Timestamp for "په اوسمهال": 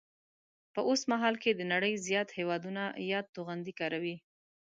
0.73-1.35